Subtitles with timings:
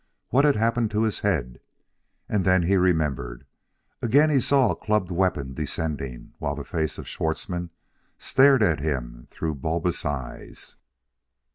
[0.29, 1.59] what had happened to his head?...
[2.27, 3.45] And then he remembered.
[4.01, 7.69] Again he saw a clubbed weapon descending, while the face of Schwartzmann
[8.17, 10.75] stared at him through bulbous eyes....